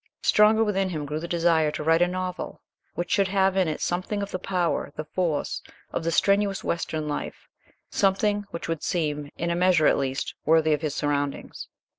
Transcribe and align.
Stronger 0.23 0.63
within 0.63 0.89
him 0.89 1.05
grew 1.05 1.19
the 1.19 1.27
desire 1.27 1.69
to 1.69 1.83
write 1.83 2.01
a 2.01 2.07
novel 2.07 2.63
which 2.95 3.11
should 3.11 3.27
have 3.27 3.55
in 3.55 3.67
it 3.67 3.79
something 3.79 4.23
of 4.23 4.31
the 4.31 4.39
power, 4.39 4.91
the 4.95 5.05
force, 5.05 5.61
of 5.93 6.03
the 6.03 6.11
strenuous 6.11 6.63
western 6.63 7.07
life, 7.07 7.47
something 7.91 8.43
which 8.49 8.67
would 8.67 8.81
seem, 8.81 9.29
in 9.37 9.51
a 9.51 9.55
measure 9.55 9.85
at 9.85 9.99
least, 9.99 10.33
worthy 10.43 10.73
of 10.73 10.81
his 10.81 10.95
surroundings. 10.95 11.67